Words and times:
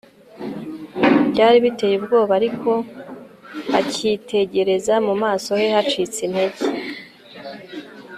byari 1.31 1.57
biteye 1.65 1.93
ubwoba, 1.99 2.31
ariko 2.39 2.69
akitegereza 3.79 4.95
mu 5.05 5.13
maso 5.23 5.49
he 5.59 5.67
hacitse 5.75 6.19
intege 6.27 6.63